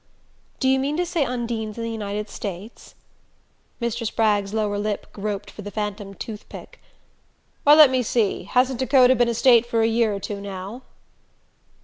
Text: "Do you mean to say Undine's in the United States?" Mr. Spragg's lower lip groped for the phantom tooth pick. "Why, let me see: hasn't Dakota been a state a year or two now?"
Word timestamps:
"Do 0.59 0.67
you 0.67 0.79
mean 0.79 0.97
to 0.97 1.05
say 1.05 1.23
Undine's 1.23 1.77
in 1.77 1.83
the 1.83 1.91
United 1.91 2.27
States?" 2.27 2.95
Mr. 3.79 4.03
Spragg's 4.03 4.51
lower 4.51 4.79
lip 4.79 5.05
groped 5.13 5.51
for 5.51 5.61
the 5.61 5.69
phantom 5.69 6.15
tooth 6.15 6.49
pick. 6.49 6.81
"Why, 7.65 7.75
let 7.75 7.91
me 7.91 8.01
see: 8.01 8.45
hasn't 8.45 8.79
Dakota 8.79 9.13
been 9.15 9.29
a 9.29 9.35
state 9.35 9.71
a 9.71 9.85
year 9.87 10.15
or 10.15 10.19
two 10.19 10.41
now?" 10.41 10.81